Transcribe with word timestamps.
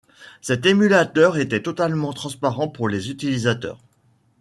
Cet 0.41 0.65
émulateur 0.65 1.37
était 1.37 1.61
totalement 1.61 2.11
transparent 2.11 2.67
pour 2.67 2.89
les 2.89 3.11
utilisateurs. 3.11 3.77